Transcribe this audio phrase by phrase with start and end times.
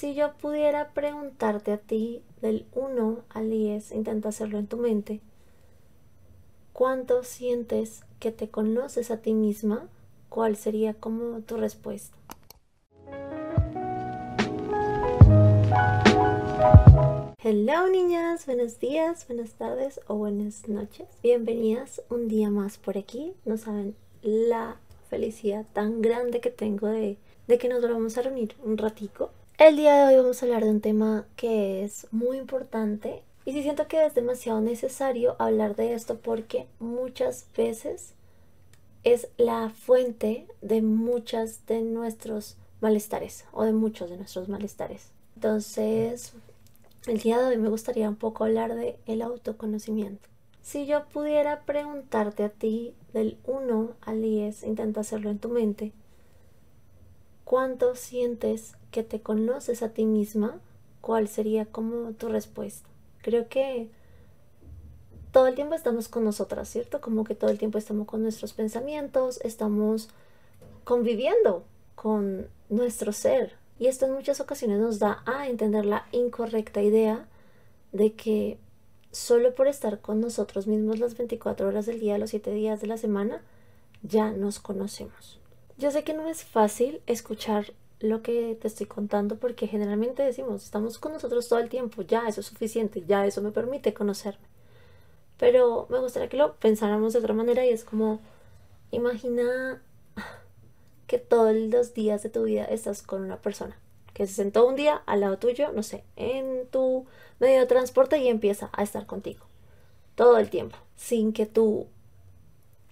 [0.00, 5.20] Si yo pudiera preguntarte a ti del 1 al 10, intenta hacerlo en tu mente,
[6.72, 9.90] ¿cuánto sientes que te conoces a ti misma?
[10.30, 12.16] ¿Cuál sería como tu respuesta?
[17.44, 21.08] Hello niñas, buenos días, buenas tardes o buenas noches.
[21.22, 23.34] Bienvenidas un día más por aquí.
[23.44, 24.78] No saben la
[25.10, 29.30] felicidad tan grande que tengo de, de que nos volvamos a reunir un ratico
[29.60, 33.52] el día de hoy vamos a hablar de un tema que es muy importante y
[33.52, 38.14] sí siento que es demasiado necesario hablar de esto porque muchas veces
[39.04, 45.10] es la fuente de muchas de nuestros malestares o de muchos de nuestros malestares.
[45.34, 46.32] Entonces,
[47.06, 50.26] el día de hoy me gustaría un poco hablar de el autoconocimiento.
[50.62, 55.92] Si yo pudiera preguntarte a ti del 1 al 10, intenta hacerlo en tu mente,
[57.50, 60.60] ¿cuánto sientes que te conoces a ti misma,
[61.00, 62.88] ¿cuál sería como tu respuesta?
[63.22, 63.90] Creo que
[65.32, 67.00] todo el tiempo estamos con nosotras, ¿cierto?
[67.00, 70.10] Como que todo el tiempo estamos con nuestros pensamientos, estamos
[70.84, 71.64] conviviendo
[71.96, 73.54] con nuestro ser.
[73.80, 77.26] Y esto en muchas ocasiones nos da a entender la incorrecta idea
[77.90, 78.58] de que
[79.10, 82.86] solo por estar con nosotros mismos las 24 horas del día, los 7 días de
[82.86, 83.42] la semana,
[84.04, 85.39] ya nos conocemos.
[85.80, 90.62] Yo sé que no es fácil escuchar lo que te estoy contando porque generalmente decimos,
[90.62, 94.44] estamos con nosotros todo el tiempo, ya eso es suficiente, ya eso me permite conocerme.
[95.38, 98.20] Pero me gustaría que lo pensáramos de otra manera y es como,
[98.90, 99.80] imagina
[101.06, 103.74] que todos los días de tu vida estás con una persona
[104.12, 107.06] que se sentó un día al lado tuyo, no sé, en tu
[107.38, 109.46] medio de transporte y empieza a estar contigo
[110.14, 111.86] todo el tiempo, sin que tú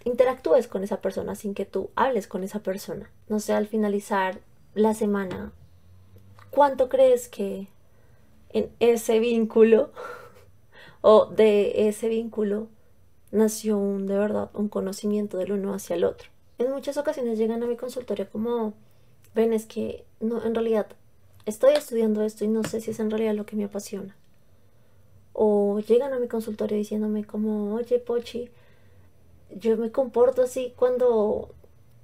[0.09, 3.11] interactúes con esa persona, sin que tú hables con esa persona.
[3.28, 4.41] No sé, al finalizar
[4.75, 5.53] la semana,
[6.50, 7.69] ¿cuánto crees que
[8.50, 9.92] en ese vínculo
[11.00, 12.69] o de ese vínculo
[13.31, 16.28] nació un de verdad un conocimiento del uno hacia el otro?
[16.59, 18.75] En muchas ocasiones llegan a mi consultorio como,
[19.34, 20.88] ven, es que no, en realidad
[21.47, 24.16] estoy estudiando esto y no sé si es en realidad lo que me apasiona.
[25.32, 28.50] O llegan a mi consultorio diciéndome como, oye, Pochi,
[29.54, 31.50] yo me comporto así cuando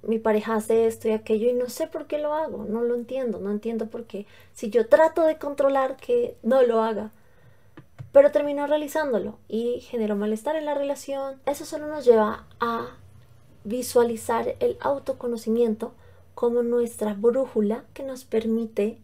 [0.03, 2.95] mi pareja hace esto y aquello y no sé por qué lo hago, no lo
[2.95, 4.25] entiendo, no entiendo por qué.
[4.53, 7.11] Si yo trato de controlar que no lo haga,
[8.11, 12.95] pero termino realizándolo y genero malestar en la relación, eso solo nos lleva a
[13.63, 15.93] visualizar el autoconocimiento
[16.35, 18.99] como nuestra brújula que nos permite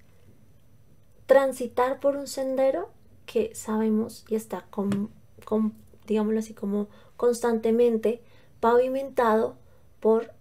[1.25, 2.90] transitar por un sendero
[3.25, 5.09] que sabemos y está con,
[5.46, 5.74] con
[6.06, 6.88] digámoslo así como
[7.18, 8.22] constantemente
[8.62, 9.58] pavimentado
[10.00, 10.32] por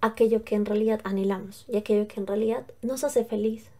[0.00, 3.70] aquello que en realidad anhelamos y aquello que en realidad nos hace feliz,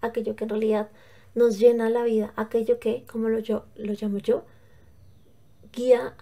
[0.00, 0.88] aquello que en realidad
[1.34, 4.42] nos llena la vida, aquello que, como lo, yo, lo llamo yo,
[5.72, 6.14] guía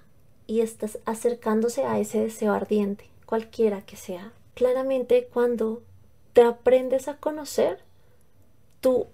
[0.46, 4.32] y estás acercándose a ese deseo ardiente, cualquiera que sea.
[4.54, 5.82] Claramente cuando
[6.32, 7.80] te aprendes a conocer,
[8.80, 9.06] tú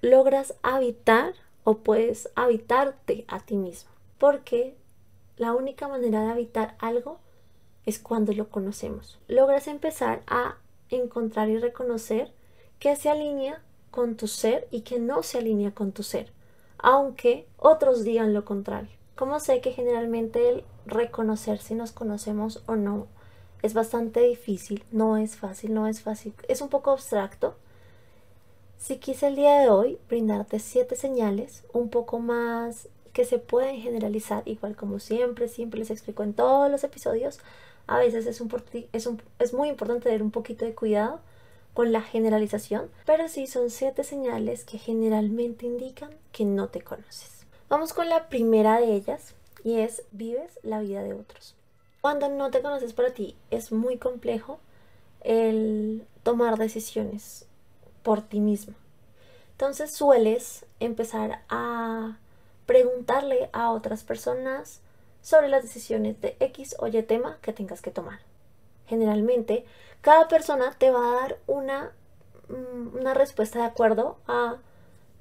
[0.00, 1.34] logras habitar
[1.64, 4.76] o puedes habitarte a ti mismo, porque
[5.36, 7.18] la única manera de habitar algo
[7.84, 9.18] es cuando lo conocemos.
[9.28, 10.56] Logras empezar a
[10.90, 12.32] encontrar y reconocer
[12.78, 16.32] que se alinea con tu ser y que no se alinea con tu ser,
[16.78, 18.90] aunque otros digan lo contrario.
[19.14, 23.06] Como sé que generalmente el reconocer si nos conocemos o no
[23.62, 27.54] es bastante difícil, no es fácil, no es fácil, es un poco abstracto.
[28.76, 33.80] Si quise el día de hoy brindarte siete señales un poco más que se pueden
[33.80, 37.40] generalizar, igual como siempre, siempre les explico en todos los episodios,
[37.86, 38.54] a veces es, un,
[38.92, 41.20] es, es muy importante tener un poquito de cuidado
[41.72, 47.46] con la generalización, pero sí son siete señales que generalmente indican que no te conoces.
[47.70, 49.32] Vamos con la primera de ellas
[49.64, 51.54] y es vives la vida de otros.
[52.02, 54.58] Cuando no te conoces para ti es muy complejo
[55.22, 57.46] el tomar decisiones
[58.02, 58.74] por ti mismo.
[59.52, 62.18] Entonces sueles empezar a
[62.66, 64.80] preguntarle a otras personas
[65.22, 68.20] sobre las decisiones de X o Y tema que tengas que tomar.
[68.86, 69.64] Generalmente,
[70.00, 71.92] cada persona te va a dar una,
[72.48, 74.58] mm, una respuesta de acuerdo a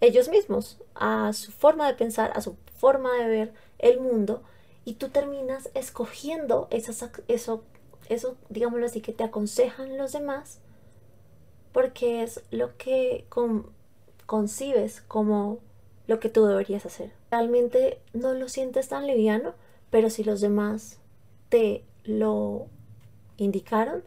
[0.02, 4.44] ellos mismos, a su forma de pensar, a su forma de ver el mundo,
[4.84, 7.64] y tú terminas escogiendo esas, eso,
[8.10, 10.60] eso, digámoslo así, que te aconsejan los demás,
[11.72, 13.26] porque es lo que
[14.28, 15.60] concibes como
[16.08, 17.12] lo que tú deberías hacer.
[17.32, 19.54] Realmente no lo sientes tan liviano
[19.96, 21.00] pero si los demás
[21.48, 22.68] te lo
[23.38, 24.04] indicaron,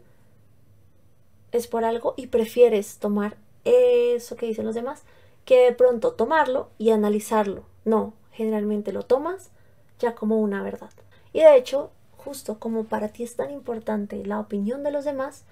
[1.51, 5.01] es por algo y prefieres tomar eso que dicen los demás
[5.45, 7.63] que de pronto tomarlo y analizarlo.
[7.85, 9.49] No, generalmente lo tomas
[9.97, 10.91] ya como una verdad.
[11.33, 15.43] Y de hecho, justo como para ti es tan importante la opinión de los demás,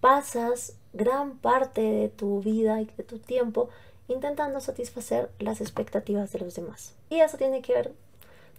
[0.00, 3.68] pasas gran parte de tu vida y de tu tiempo
[4.08, 6.94] intentando satisfacer las expectativas de los demás.
[7.10, 7.92] Y eso tiene que ver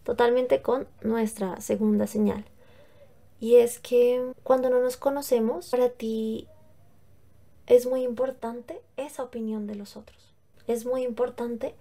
[0.03, 2.45] totalmente con nuestra segunda señal.
[3.39, 6.47] Y es que cuando no nos conocemos, para ti
[7.67, 10.33] es muy importante esa opinión de los otros.
[10.67, 11.75] Es muy importante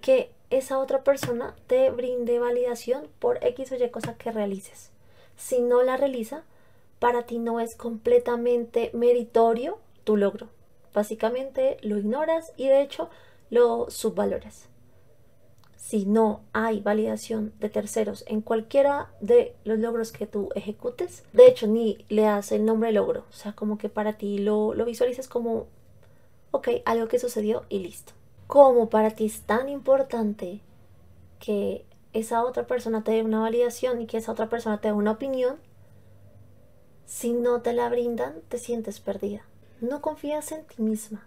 [0.00, 4.90] que esa otra persona te brinde validación por X o Y cosa que realices.
[5.36, 6.42] Si no la realiza,
[6.98, 10.48] para ti no es completamente meritorio tu logro.
[10.98, 13.08] Básicamente lo ignoras y de hecho
[13.50, 14.68] lo subvaloras.
[15.76, 21.46] Si no hay validación de terceros en cualquiera de los logros que tú ejecutes, de
[21.46, 23.26] hecho ni le das el nombre logro.
[23.30, 25.68] O sea, como que para ti lo, lo visualizas como,
[26.50, 28.12] ok, algo que sucedió y listo.
[28.48, 30.62] Como para ti es tan importante
[31.38, 34.94] que esa otra persona te dé una validación y que esa otra persona te dé
[34.94, 35.58] una opinión,
[37.06, 39.44] si no te la brindan, te sientes perdida.
[39.80, 41.26] No confías en ti misma.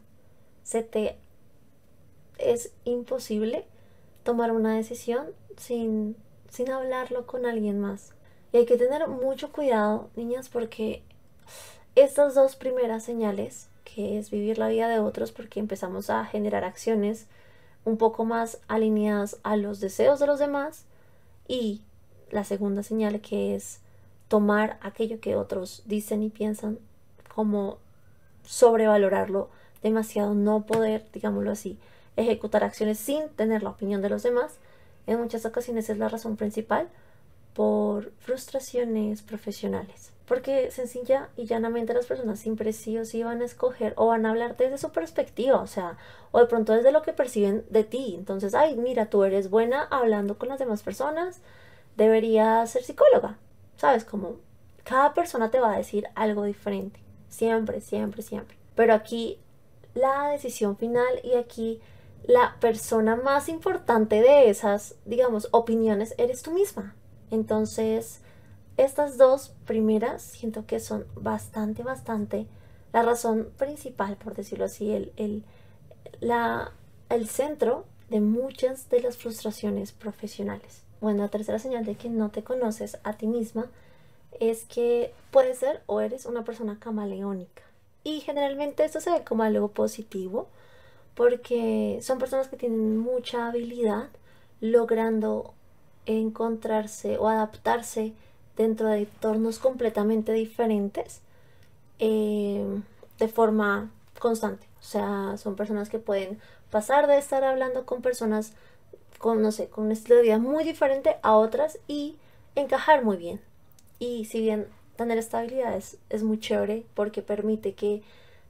[0.63, 1.18] Se te
[2.38, 3.65] es imposible
[4.24, 5.27] tomar una decisión
[5.57, 6.15] sin,
[6.50, 8.13] sin hablarlo con alguien más.
[8.51, 11.03] Y hay que tener mucho cuidado, niñas, porque
[11.95, 16.63] estas dos primeras señales, que es vivir la vida de otros, porque empezamos a generar
[16.63, 17.27] acciones
[17.86, 20.86] un poco más alineadas a los deseos de los demás,
[21.47, 21.81] y
[22.30, 23.80] la segunda señal, que es
[24.27, 26.80] tomar aquello que otros dicen y piensan
[27.33, 27.77] como
[28.44, 29.50] sobrevalorarlo
[29.82, 31.78] demasiado, no poder, digámoslo así,
[32.16, 34.58] ejecutar acciones sin tener la opinión de los demás,
[35.08, 36.90] en muchas ocasiones es la razón principal
[37.54, 40.12] por frustraciones profesionales.
[40.26, 44.26] Porque sencilla y llanamente las personas siempre sí o sí van a escoger o van
[44.26, 45.98] a hablar desde su perspectiva, o sea,
[46.32, 48.16] o de pronto desde lo que perciben de ti.
[48.18, 51.42] Entonces, ay, mira, tú eres buena hablando con las demás personas,
[51.98, 53.38] deberías ser psicóloga.
[53.76, 54.06] ¿Sabes?
[54.06, 54.36] Como
[54.84, 57.00] cada persona te va a decir algo diferente.
[57.31, 58.57] Siempre, siempre, siempre.
[58.75, 59.39] Pero aquí
[59.95, 61.80] la decisión final y aquí
[62.24, 66.94] la persona más importante de esas, digamos, opiniones eres tú misma.
[67.31, 68.19] Entonces,
[68.78, 72.48] estas dos primeras siento que son bastante, bastante
[72.94, 75.44] la razón principal, por decirlo así, el, el,
[76.19, 76.74] la,
[77.10, 80.83] el centro de muchas de las frustraciones profesionales.
[81.00, 83.68] Bueno, la tercera señal de que no te conoces a ti misma
[84.39, 87.63] es que puedes ser o eres una persona camaleónica.
[88.04, 90.48] Y generalmente esto se ve como algo positivo
[91.16, 94.07] porque son personas que tienen mucha habilidad
[94.60, 95.54] logrando
[96.06, 98.13] encontrarse o adaptarse
[98.57, 101.22] dentro de entornos completamente diferentes
[102.00, 102.66] eh,
[103.19, 104.66] de forma constante.
[104.80, 106.39] O sea, son personas que pueden
[106.72, 108.54] pasar de estar hablando con personas
[109.19, 112.16] con, no sé, con un estilo de vida muy diferente a otras y
[112.56, 113.39] encajar muy bien.
[114.01, 114.65] Y si bien
[114.95, 118.01] tener estabilidad es, es muy chévere porque permite que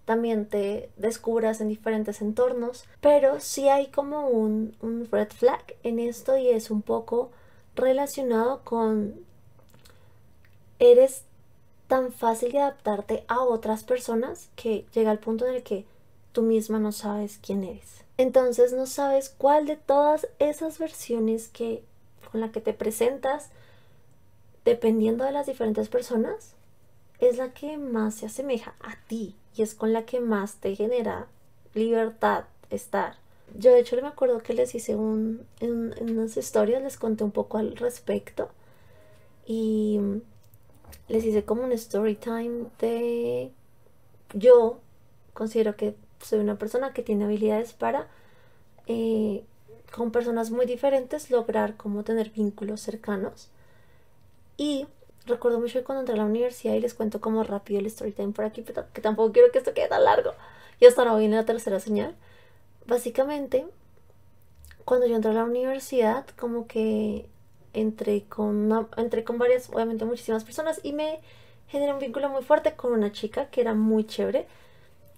[0.06, 6.00] también te descubras en diferentes entornos, pero sí hay como un, un red flag en
[6.00, 7.32] esto y es un poco
[7.76, 9.26] relacionado con
[10.80, 11.24] eres
[11.88, 15.86] tan fácil de adaptarte a otras personas que llega al punto en el que
[16.32, 18.06] tú misma no sabes quién eres.
[18.16, 21.84] Entonces no sabes cuál de todas esas versiones que
[22.32, 23.50] con la que te presentas
[24.66, 26.56] dependiendo de las diferentes personas
[27.20, 30.76] es la que más se asemeja a ti y es con la que más te
[30.76, 31.28] genera
[31.74, 33.16] libertad estar.
[33.58, 37.58] Yo de hecho me acuerdo que les hice un, unas historias, les conté un poco
[37.58, 38.50] al respecto
[39.46, 40.00] y
[41.08, 43.52] les hice como un story time de
[44.34, 44.80] yo
[45.34, 48.08] considero que soy una persona que tiene habilidades para
[48.88, 49.44] eh,
[49.92, 53.50] con personas muy diferentes lograr como tener vínculos cercanos
[54.62, 54.86] y
[55.26, 58.32] recuerdo mucho cuando entré a la universidad y les cuento como rápido el story time
[58.32, 60.34] por aquí, que tampoco quiero que esto quede tan largo.
[60.80, 62.14] Y hasta ahora viene la tercera señal.
[62.86, 63.66] Básicamente,
[64.86, 67.28] cuando yo entré a la universidad, como que
[67.74, 71.22] entré con, entré con varias, obviamente muchísimas personas y me
[71.68, 74.46] generé un vínculo muy fuerte con una chica que era muy chévere.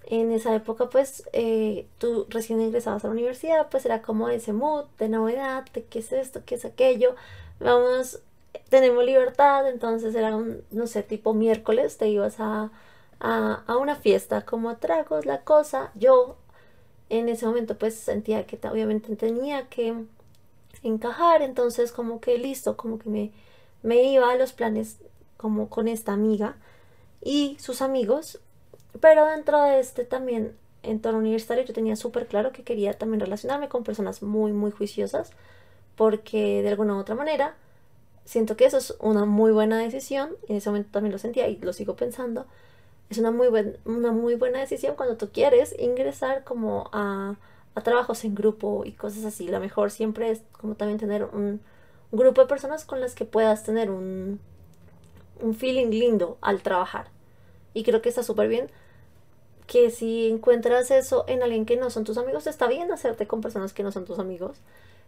[0.05, 4.53] En esa época, pues, eh, tú recién ingresabas a la universidad, pues era como ese
[4.53, 7.17] mood de novedad, de qué es esto, qué es aquello.
[7.59, 8.21] Vamos
[8.69, 12.71] tenemos libertad, entonces era un, no sé, tipo miércoles, te ibas a,
[13.19, 15.91] a, una fiesta como tragos, la cosa.
[15.95, 16.37] Yo
[17.09, 19.95] en ese momento pues sentía que obviamente tenía que
[20.83, 23.31] encajar, entonces como que listo, como que me,
[23.83, 24.97] me iba a los planes
[25.37, 26.55] como con esta amiga
[27.21, 28.39] y sus amigos,
[28.99, 33.69] pero dentro de este también entorno universitario yo tenía súper claro que quería también relacionarme
[33.69, 35.31] con personas muy, muy juiciosas,
[35.95, 37.55] porque de alguna u otra manera
[38.25, 41.57] siento que eso es una muy buena decisión, en ese momento también lo sentía y
[41.57, 42.45] lo sigo pensando,
[43.09, 47.35] es una muy, buen, una muy buena decisión cuando tú quieres ingresar como a,
[47.75, 49.47] a trabajos en grupo y cosas así.
[49.47, 51.61] Lo mejor siempre es como también tener un,
[52.11, 54.39] grupo de personas con las que puedas tener un,
[55.41, 57.07] un feeling lindo al trabajar.
[57.73, 58.69] Y creo que está súper bien
[59.65, 63.41] que si encuentras eso en alguien que no son tus amigos, está bien hacerte con
[63.41, 64.57] personas que no son tus amigos.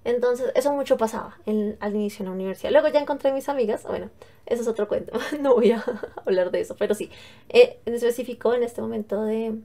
[0.05, 1.35] Entonces, eso mucho pasaba
[1.79, 2.71] al inicio en la universidad.
[2.71, 3.83] Luego ya encontré mis amigas.
[3.83, 4.11] Bueno,
[4.45, 5.19] eso es otro cuento.
[5.41, 5.83] no voy a
[6.25, 6.75] hablar de eso.
[6.77, 7.09] Pero sí,
[7.49, 9.55] eh, en específico, en este momento de,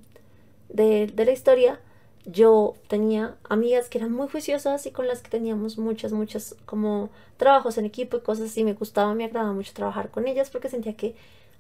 [0.71, 1.79] de, de la historia,
[2.25, 7.11] yo tenía amigas que eran muy juiciosas y con las que teníamos muchas, muchas como
[7.37, 8.65] trabajos en equipo y cosas así.
[8.65, 11.15] Me gustaba, me agradaba mucho trabajar con ellas porque sentía que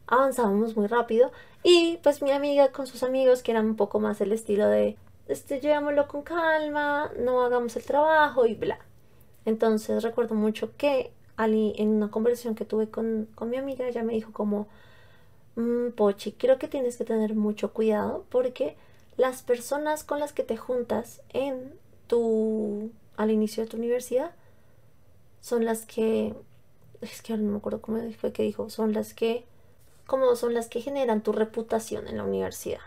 [0.07, 1.33] avanzábamos muy rápido.
[1.63, 4.97] Y pues mi amiga con sus amigos que eran un poco más el estilo de
[5.31, 5.61] este,
[6.09, 8.79] con calma, no hagamos el trabajo y bla.
[9.45, 14.13] Entonces recuerdo mucho que Ali, en una conversación que tuve con, mi amiga, ella me
[14.13, 14.69] dijo como,
[15.57, 18.77] mm, Pochi, creo que tienes que tener mucho cuidado porque
[19.17, 21.75] las personas con las que te juntas en
[22.09, 24.33] tu, al inicio de tu universidad
[25.41, 26.35] son las que,
[27.01, 29.47] es que ahora no me acuerdo cómo fue que dijo, son las que,
[30.07, 32.81] como son las que generan tu reputación en la universidad.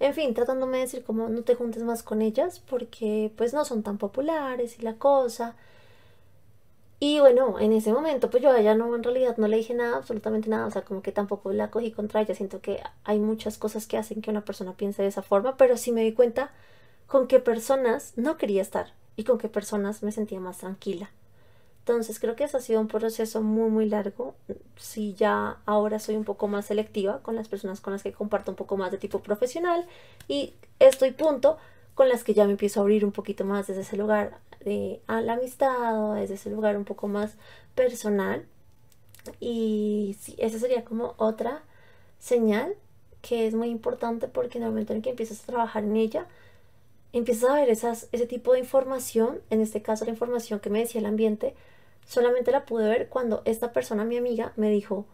[0.00, 3.64] En fin, tratándome de decir como no te juntes más con ellas porque pues no
[3.64, 5.54] son tan populares y la cosa.
[7.02, 9.74] Y bueno, en ese momento pues yo a ella no, en realidad no le dije
[9.74, 13.18] nada, absolutamente nada, o sea, como que tampoco la cogí contra ella, siento que hay
[13.18, 16.12] muchas cosas que hacen que una persona piense de esa forma, pero sí me di
[16.12, 16.50] cuenta
[17.06, 21.10] con qué personas no quería estar y con qué personas me sentía más tranquila.
[21.90, 24.36] Entonces creo que eso ha sido un proceso muy muy largo.
[24.76, 28.52] Si ya ahora soy un poco más selectiva con las personas con las que comparto
[28.52, 29.84] un poco más de tipo profesional
[30.28, 31.58] y estoy punto
[31.96, 35.02] con las que ya me empiezo a abrir un poquito más desde ese lugar de
[35.08, 37.34] a la amistad o desde ese lugar un poco más
[37.74, 38.46] personal.
[39.40, 41.64] Y sí, esa sería como otra
[42.20, 42.76] señal
[43.20, 46.28] que es muy importante porque en el momento en que empiezas a trabajar en ella,
[47.12, 50.78] empiezas a ver esas, ese tipo de información, en este caso la información que me
[50.78, 51.56] decía el ambiente,
[52.10, 55.06] solamente la pude ver cuando esta persona, mi amiga, me dijo,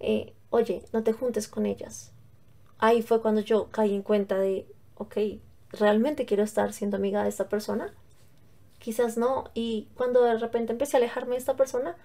[0.00, 2.10] eh, oye, no te juntes con ellas.
[2.78, 5.16] Ahí fue cuando yo caí en cuenta de, ok,
[5.72, 7.92] ¿realmente quiero estar siendo amiga de esta persona?
[8.78, 9.50] Quizás no.
[9.52, 11.96] Y cuando de repente empecé a alejarme de esta persona,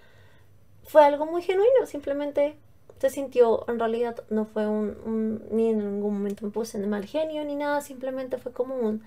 [0.84, 2.58] fue algo muy genuino, simplemente
[3.00, 7.06] se sintió, en realidad no fue un, ni en ningún momento me puse en mal
[7.06, 9.04] genio ni nada, simplemente fue como un,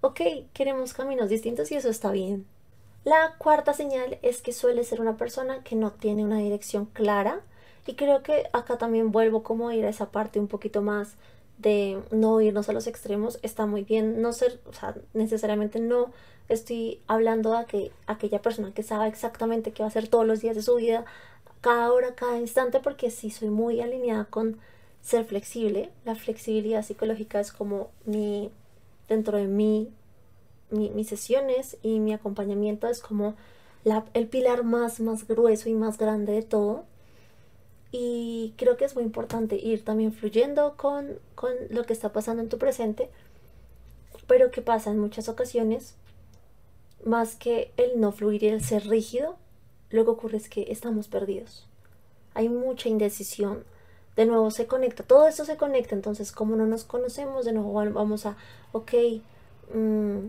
[0.00, 0.20] ok,
[0.54, 2.46] queremos caminos distintos y eso está bien.
[3.04, 7.40] La cuarta señal es que suele ser una persona que no tiene una dirección clara
[7.86, 11.14] y creo que acá también vuelvo como a ir a esa parte un poquito más
[11.58, 16.10] de no irnos a los extremos, está muy bien, no ser, o sea, necesariamente no
[16.48, 20.40] estoy hablando de que aquella persona que sabe exactamente qué va a hacer todos los
[20.40, 21.04] días de su vida,
[21.60, 24.58] cada hora, cada instante, porque sí soy muy alineada con
[25.02, 25.90] ser flexible.
[26.04, 28.50] La flexibilidad psicológica es como mi
[29.08, 29.90] dentro de mí,
[30.70, 33.34] mis sesiones y mi acompañamiento es como
[34.14, 36.84] el pilar más, más grueso y más grande de todo.
[37.92, 42.42] Y creo que es muy importante ir también fluyendo con, con lo que está pasando
[42.42, 43.10] en tu presente.
[44.26, 45.96] Pero que pasa en muchas ocasiones,
[47.04, 49.36] más que el no fluir y el ser rígido,
[49.90, 51.66] lo que ocurre es que estamos perdidos.
[52.34, 53.64] Hay mucha indecisión.
[54.16, 57.72] De nuevo se conecta, todo esto se conecta, entonces como no nos conocemos, de nuevo
[57.72, 58.36] vamos a,
[58.72, 58.92] ok,
[59.72, 60.28] mm,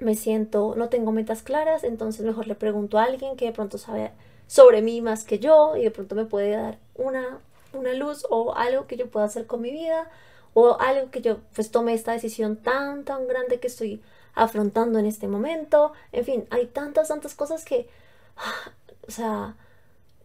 [0.00, 3.78] me siento, no tengo metas claras, entonces mejor le pregunto a alguien que de pronto
[3.78, 4.12] sabe
[4.46, 7.38] sobre mí más que yo y de pronto me puede dar una,
[7.72, 10.10] una luz o algo que yo pueda hacer con mi vida
[10.52, 14.02] o algo que yo pues tome esta decisión tan tan grande que estoy
[14.34, 15.92] afrontando en este momento.
[16.12, 17.88] En fin, hay tantas, tantas cosas que,
[19.08, 19.56] o sea,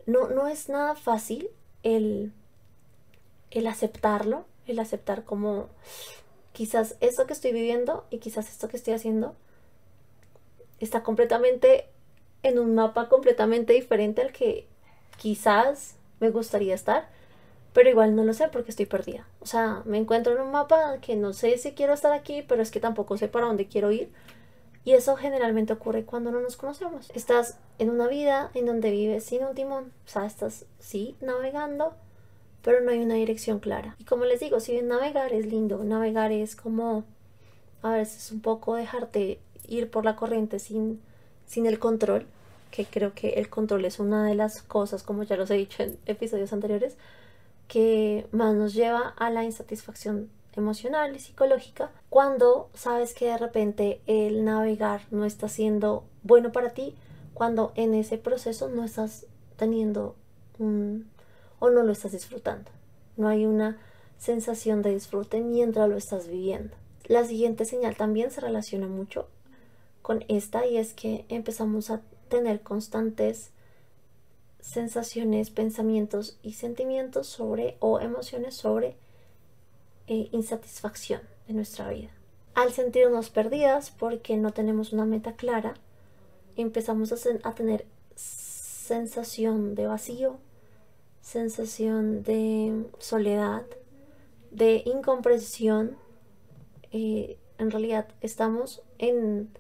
[0.06, 1.50] no, no es nada fácil
[1.84, 2.34] el,
[3.52, 5.70] el aceptarlo, el aceptar como
[6.54, 9.36] quizás esto que estoy viviendo y quizás esto que estoy haciendo
[10.80, 11.88] está completamente
[12.44, 14.68] en un mapa completamente diferente al que
[15.18, 17.10] quizás me gustaría estar,
[17.74, 19.28] pero igual no lo sé porque estoy perdida.
[19.42, 22.62] O sea, me encuentro en un mapa que no sé si quiero estar aquí, pero
[22.62, 24.10] es que tampoco sé para dónde quiero ir.
[24.86, 27.12] Y eso generalmente ocurre cuando no nos conocemos.
[27.14, 29.92] Estás en una vida en donde vives sin un timón.
[30.06, 31.94] O sea, estás, sí, navegando,
[32.64, 33.96] pero no hay una dirección clara.
[34.00, 37.04] Y como les digo, si bien navegar es lindo, navegar es como
[37.82, 39.40] a veces un poco dejarte
[39.70, 41.00] ir por la corriente sin,
[41.46, 42.26] sin el control,
[42.72, 45.84] que creo que el control es una de las cosas, como ya los he dicho
[45.84, 46.98] en episodios anteriores,
[47.68, 54.02] que más nos lleva a la insatisfacción emocional y psicológica cuando sabes que de repente
[54.08, 56.96] el navegar no está siendo bueno para ti,
[57.34, 60.16] cuando en ese proceso no estás teniendo
[60.60, 62.70] o no lo estás disfrutando.
[63.16, 63.78] No hay una
[64.18, 66.76] sensación de disfrute mientras lo estás viviendo.
[67.06, 69.28] La siguiente señal también se relaciona mucho
[70.10, 73.52] con esta y es que empezamos a tener constantes
[74.60, 78.96] sensaciones, pensamientos y sentimientos sobre o emociones sobre
[80.08, 82.10] eh, insatisfacción de nuestra vida.
[82.56, 85.76] Al sentirnos perdidas porque no tenemos una meta clara,
[86.56, 87.86] empezamos a, tener
[88.16, 90.40] sensación de vacío,
[91.22, 93.62] sensación de soledad,
[94.50, 95.98] de incomprensión.
[96.92, 99.52] Eh, en realidad estamos en,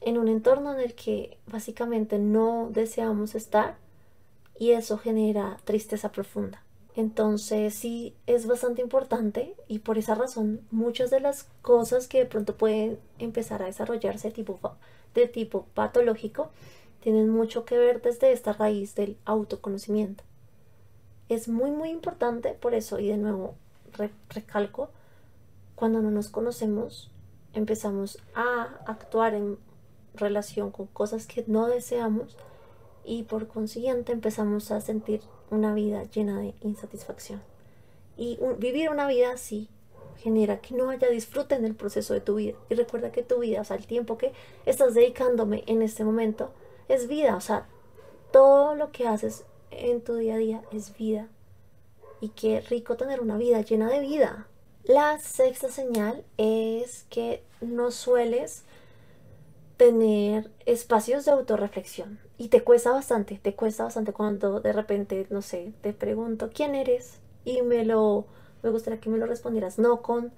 [0.00, 3.76] en un entorno en el que básicamente no deseamos estar
[4.58, 6.62] y eso genera tristeza profunda.
[6.96, 12.26] Entonces sí es bastante importante y por esa razón muchas de las cosas que de
[12.26, 14.58] pronto pueden empezar a desarrollarse tipo,
[15.14, 16.50] de tipo patológico
[17.00, 20.24] tienen mucho que ver desde esta raíz del autoconocimiento.
[21.28, 23.54] Es muy muy importante por eso y de nuevo
[24.28, 24.90] recalco,
[25.74, 27.10] cuando no nos conocemos
[27.54, 29.58] empezamos a actuar en
[30.14, 32.36] relación con cosas que no deseamos
[33.04, 37.42] y por consiguiente empezamos a sentir una vida llena de insatisfacción.
[38.16, 39.68] Y vivir una vida así
[40.18, 42.58] genera que no haya disfrute en el proceso de tu vida.
[42.68, 44.32] Y recuerda que tu vida, o sea, el tiempo que
[44.66, 46.52] estás dedicándome en este momento
[46.88, 47.36] es vida.
[47.36, 47.66] O sea,
[48.30, 51.28] todo lo que haces en tu día a día es vida.
[52.20, 54.46] Y qué rico tener una vida llena de vida.
[54.84, 58.64] La sexta señal es que no sueles
[59.80, 62.18] tener espacios de autorreflexión.
[62.36, 66.74] Y te cuesta bastante, te cuesta bastante cuando de repente, no sé, te pregunto quién
[66.74, 68.26] eres y me lo,
[68.62, 70.32] me gustaría que me lo respondieras, no con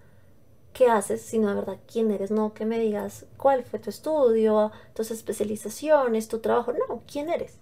[0.73, 4.71] qué haces, sino de verdad quién eres, no que me digas cuál fue tu estudio,
[4.95, 7.59] tus especializaciones, tu trabajo, no, quién eres.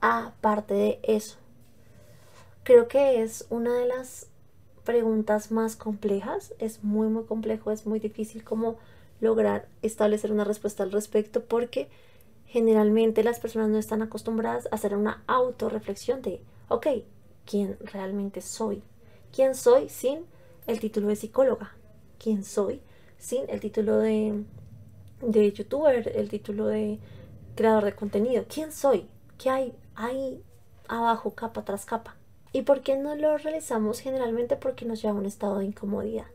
[0.00, 1.36] Aparte de eso,
[2.64, 4.26] creo que es una de las
[4.82, 8.74] preguntas más complejas, es muy muy complejo, es muy difícil como
[9.20, 11.88] lograr establecer una respuesta al respecto porque
[12.46, 16.86] generalmente las personas no están acostumbradas a hacer una autorreflexión de, ok,
[17.44, 18.82] ¿quién realmente soy?
[19.32, 20.20] ¿Quién soy sin
[20.66, 21.74] el título de psicóloga?
[22.18, 22.80] ¿Quién soy
[23.18, 24.44] sin el título de,
[25.20, 26.98] de youtuber, el título de
[27.54, 28.44] creador de contenido?
[28.48, 29.08] ¿Quién soy?
[29.38, 30.42] ¿Qué hay ahí
[30.88, 32.16] abajo, capa tras capa?
[32.52, 34.00] ¿Y por qué no lo realizamos?
[34.00, 36.26] Generalmente porque nos lleva a un estado de incomodidad.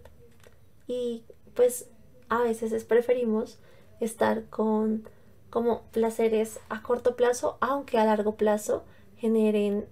[0.87, 1.23] Y
[1.55, 1.87] pues
[2.31, 3.59] a veces preferimos
[3.99, 5.07] estar con
[5.49, 8.85] como placeres a corto plazo, aunque a largo plazo
[9.17, 9.85] generen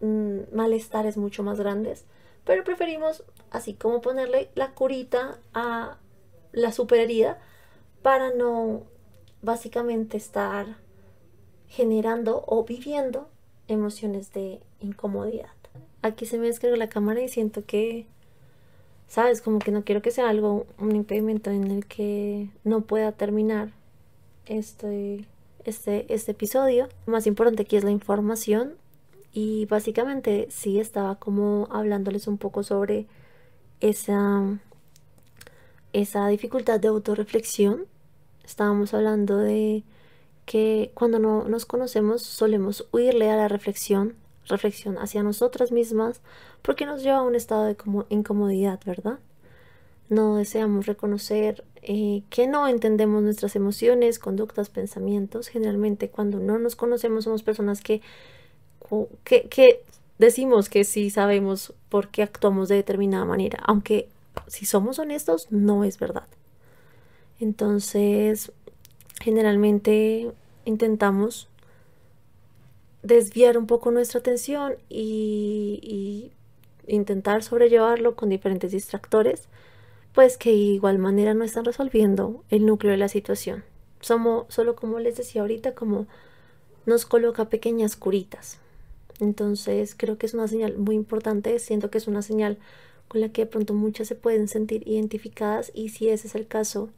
[0.00, 2.04] mm, malestares mucho más grandes.
[2.44, 5.96] Pero preferimos así como ponerle la curita a
[6.52, 7.40] la superherida
[8.02, 8.82] para no
[9.40, 10.76] básicamente estar
[11.66, 13.30] generando o viviendo
[13.68, 15.48] emociones de incomodidad.
[16.02, 18.06] Aquí se me descarga la cámara y siento que
[19.08, 19.40] ¿sabes?
[19.40, 23.70] Como que no quiero que sea algo, un impedimento en el que no pueda terminar
[24.46, 25.26] este,
[25.64, 26.88] este, este episodio.
[27.06, 28.74] Lo más importante aquí es la información
[29.32, 33.06] y básicamente sí estaba como hablándoles un poco sobre
[33.80, 34.58] esa,
[35.92, 37.86] esa dificultad de autorreflexión.
[38.44, 39.82] Estábamos hablando de
[40.46, 44.14] que cuando no nos conocemos solemos huirle a la reflexión
[44.48, 46.20] reflexión hacia nosotras mismas
[46.62, 47.76] porque nos lleva a un estado de
[48.08, 49.18] incomodidad, ¿verdad?
[50.08, 55.48] No deseamos reconocer eh, que no entendemos nuestras emociones, conductas, pensamientos.
[55.48, 58.02] Generalmente cuando no nos conocemos somos personas que,
[59.24, 59.82] que, que
[60.18, 64.08] decimos que sí sabemos por qué actuamos de determinada manera, aunque
[64.46, 66.26] si somos honestos no es verdad.
[67.40, 68.52] Entonces,
[69.20, 70.30] generalmente
[70.64, 71.48] intentamos
[73.06, 76.32] desviar un poco nuestra atención y,
[76.88, 79.48] intentar sobrellevarlo con diferentes distractores,
[80.12, 83.64] pues que de igual manera no están resolviendo el núcleo de la situación.
[84.00, 86.06] Somos, solo como les decía ahorita, como
[86.84, 88.58] nos coloca pequeñas curitas.
[89.18, 92.58] Entonces creo que es una señal muy importante, siento que es una señal
[93.08, 96.46] con la que de pronto muchas se pueden sentir identificadas y si ese es el
[96.46, 96.90] caso,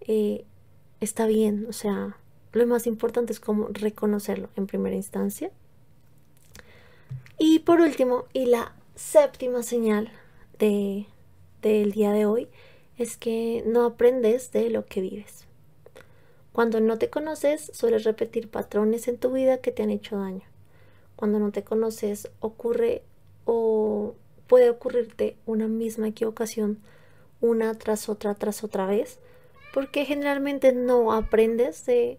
[0.00, 0.44] eh,
[1.00, 2.18] está bien, o sea,
[2.56, 5.50] lo más importante es como reconocerlo en primera instancia.
[7.38, 10.10] Y por último, y la séptima señal
[10.58, 11.06] de,
[11.62, 12.48] del día de hoy,
[12.96, 15.44] es que no aprendes de lo que vives.
[16.52, 20.44] Cuando no te conoces, sueles repetir patrones en tu vida que te han hecho daño.
[21.14, 23.02] Cuando no te conoces, ocurre
[23.44, 24.14] o
[24.46, 26.78] puede ocurrirte una misma equivocación
[27.40, 29.18] una tras otra, tras otra vez,
[29.74, 32.18] porque generalmente no aprendes de,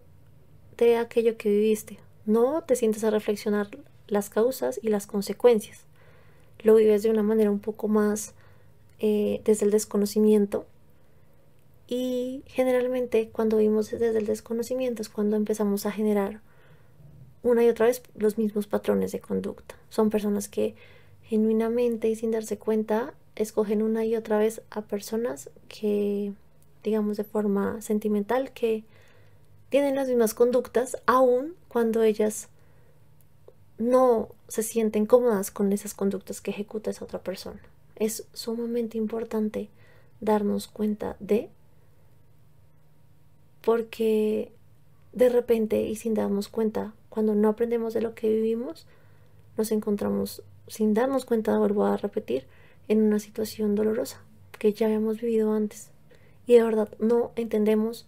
[0.86, 3.70] de aquello que viviste, no te sientes a reflexionar
[4.08, 5.86] las causas y las consecuencias,
[6.60, 8.34] lo vives de una manera un poco más
[9.00, 10.66] eh, desde el desconocimiento.
[11.88, 16.42] Y generalmente cuando vimos desde el desconocimiento es cuando empezamos a generar
[17.44, 19.76] una y otra vez los mismos patrones de conducta.
[19.90, 20.76] Son personas que
[21.24, 26.34] genuinamente y sin darse cuenta escogen una y otra vez a personas que,
[26.84, 28.84] digamos de forma sentimental, que
[29.70, 32.50] tienen las mismas conductas, aun cuando ellas
[33.78, 37.62] no se sienten cómodas con esas conductas que ejecuta esa otra persona.
[37.96, 39.70] Es sumamente importante
[40.20, 41.50] darnos cuenta de,
[43.62, 44.52] porque
[45.14, 48.86] de repente y sin darnos cuenta, cuando no aprendemos de lo que vivimos,
[49.58, 52.46] nos encontramos sin darnos cuenta, vuelvo a repetir,
[52.88, 54.22] en una situación dolorosa
[54.60, 55.90] que ya habíamos vivido antes.
[56.46, 58.08] Y de verdad no entendemos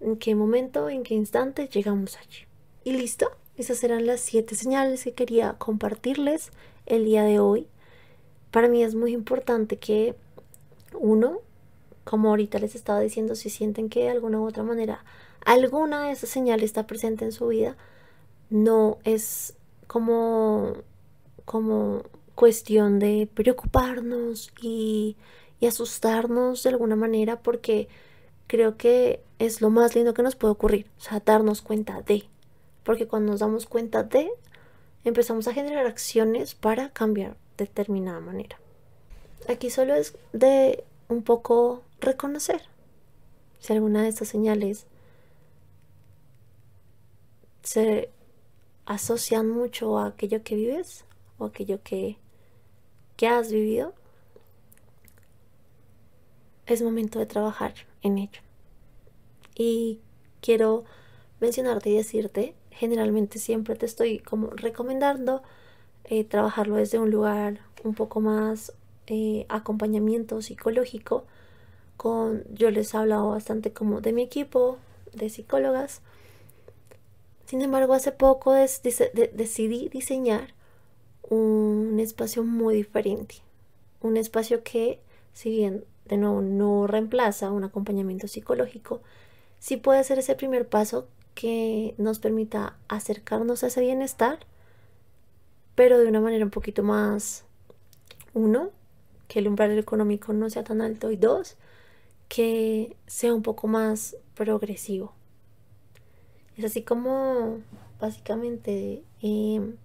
[0.00, 2.46] en qué momento, en qué instante llegamos allí.
[2.84, 6.50] Y listo, esas eran las siete señales que quería compartirles
[6.86, 7.66] el día de hoy.
[8.50, 10.14] Para mí es muy importante que
[10.94, 11.40] uno,
[12.04, 15.04] como ahorita les estaba diciendo, si sienten que de alguna u otra manera
[15.44, 17.76] alguna de esas señales está presente en su vida,
[18.50, 19.54] no es
[19.86, 20.74] como
[21.44, 22.04] como
[22.36, 25.16] cuestión de preocuparnos y,
[25.66, 27.88] asustarnos de alguna manera porque
[28.50, 32.24] creo que es lo más lindo que nos puede ocurrir, o sea, darnos cuenta de,
[32.82, 34.28] porque cuando nos damos cuenta de,
[35.04, 38.58] empezamos a generar acciones para cambiar de determinada manera.
[39.48, 42.62] Aquí solo es de un poco reconocer
[43.60, 44.84] si alguna de estas señales
[47.62, 48.10] se
[48.84, 51.04] asocian mucho a aquello que vives,
[51.38, 52.16] o aquello que,
[53.16, 53.94] que has vivido,
[56.72, 58.40] es momento de trabajar en ello.
[59.54, 60.00] Y
[60.40, 60.84] quiero
[61.40, 65.42] mencionarte y decirte, generalmente siempre te estoy como recomendando
[66.04, 68.72] eh, trabajarlo desde un lugar un poco más
[69.06, 71.24] eh, acompañamiento psicológico.
[71.96, 74.78] Con, yo les he hablado bastante como de mi equipo
[75.12, 76.02] de psicólogas.
[77.46, 80.54] Sin embargo, hace poco decidí diseñar
[81.28, 83.36] un espacio muy diferente.
[84.00, 85.00] Un espacio que,
[85.32, 85.84] si bien
[86.16, 89.00] no reemplaza un acompañamiento psicológico,
[89.58, 94.40] sí puede ser ese primer paso que nos permita acercarnos a ese bienestar,
[95.74, 97.44] pero de una manera un poquito más,
[98.34, 98.70] uno,
[99.28, 101.56] que el umbral económico no sea tan alto y dos,
[102.28, 105.12] que sea un poco más progresivo.
[106.56, 107.58] Es así como
[108.00, 109.76] básicamente em,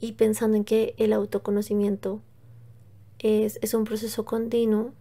[0.00, 2.20] y pensando en que el autoconocimiento
[3.18, 4.92] es, un proceso continuo,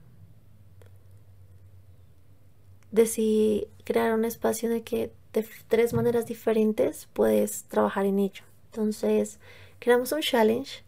[2.91, 8.43] decidí crear un espacio en el que de tres maneras diferentes puedes trabajar en ello.
[8.65, 9.39] Entonces,
[9.79, 10.83] creamos un challenge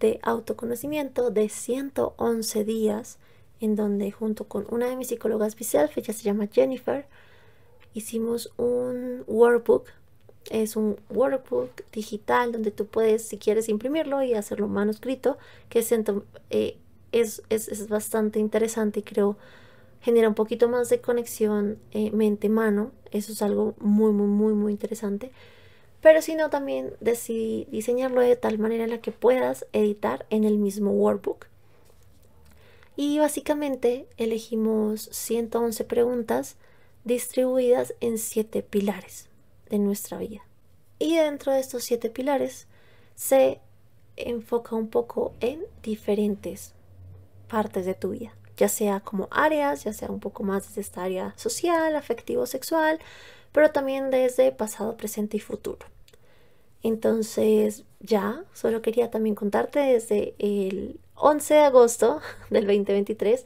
[0.00, 3.18] de autoconocimiento de 111 días,
[3.60, 7.06] en donde junto con una de mis psicólogas Biself, ella se llama Jennifer,
[7.92, 9.88] hicimos un workbook
[10.48, 15.36] es un workbook digital donde tú puedes, si quieres, imprimirlo y hacerlo manuscrito,
[15.68, 15.84] que
[16.50, 16.76] eh,
[17.12, 19.36] es, es, bastante interesante y creo
[20.00, 22.90] genera un poquito más de conexión eh, mente-mano.
[23.10, 25.30] Eso es algo muy, muy, muy, muy interesante.
[26.00, 30.44] Pero si no, también decidí diseñarlo de tal manera en la que puedas editar en
[30.44, 31.46] el mismo workbook.
[32.96, 36.56] Y básicamente elegimos 111 preguntas
[37.04, 39.29] distribuidas en 7 pilares
[39.70, 40.42] de nuestra vida.
[40.98, 42.66] Y dentro de estos siete pilares
[43.14, 43.60] se
[44.16, 46.74] enfoca un poco en diferentes
[47.48, 51.04] partes de tu vida, ya sea como áreas, ya sea un poco más desde esta
[51.04, 52.98] área social, afectivo, sexual,
[53.52, 55.86] pero también desde pasado, presente y futuro.
[56.82, 63.44] Entonces, ya, solo quería también contarte desde el 11 de agosto del 2023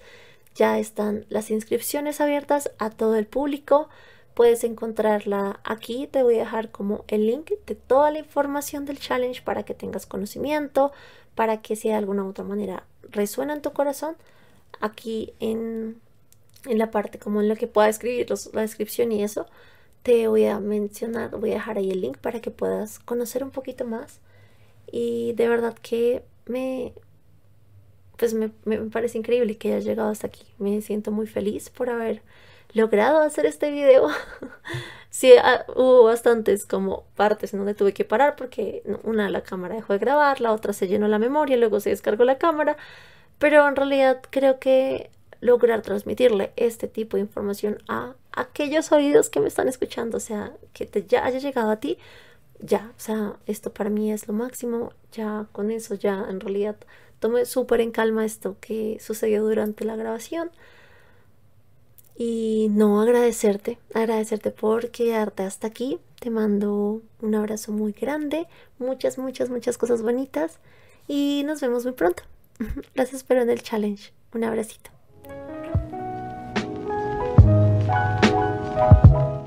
[0.54, 3.88] ya están las inscripciones abiertas a todo el público.
[4.34, 6.08] Puedes encontrarla aquí.
[6.10, 9.74] Te voy a dejar como el link de toda la información del challenge para que
[9.74, 10.92] tengas conocimiento,
[11.34, 14.16] para que si de alguna u otra manera resuena en tu corazón,
[14.80, 16.00] aquí en,
[16.66, 19.46] en la parte como en la que pueda escribir la descripción y eso,
[20.02, 23.50] te voy a mencionar, voy a dejar ahí el link para que puedas conocer un
[23.50, 24.20] poquito más.
[24.92, 26.92] Y de verdad que me,
[28.18, 30.44] pues me, me parece increíble que hayas llegado hasta aquí.
[30.58, 32.22] Me siento muy feliz por haber
[32.74, 34.08] logrado hacer este video.
[35.10, 39.76] Sí, ah, hubo bastantes como partes en donde tuve que parar porque una la cámara
[39.76, 42.76] dejó de grabar, la otra se llenó la memoria, luego se descargó la cámara,
[43.38, 49.38] pero en realidad creo que lograr transmitirle este tipo de información a aquellos oídos que
[49.38, 51.96] me están escuchando, o sea, que te ya haya llegado a ti,
[52.58, 56.76] ya, o sea, esto para mí es lo máximo, ya con eso ya en realidad
[57.20, 60.50] tomé súper en calma esto que sucedió durante la grabación.
[62.16, 65.98] Y no agradecerte, agradecerte por quedarte hasta aquí.
[66.20, 68.46] Te mando un abrazo muy grande,
[68.78, 70.58] muchas, muchas, muchas cosas bonitas
[71.08, 72.22] y nos vemos muy pronto.
[72.94, 74.12] Las espero en el challenge.
[74.32, 74.90] Un abracito.